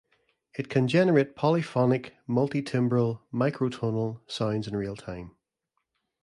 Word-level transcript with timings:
It 0.57 0.67
can 0.67 0.87
generate 0.87 1.35
polyphonic, 1.35 2.15
multitimbral, 2.27 3.19
microtonal 3.31 4.19
sounds 4.27 4.67
in 4.67 4.73
realtime. 4.75 5.35